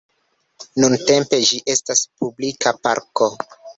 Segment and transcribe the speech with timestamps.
[0.83, 3.29] Nuntempe ĝi estas publika parko.